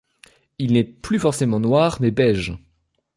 [0.57, 2.57] Il n'est plus forcément noir mais beige.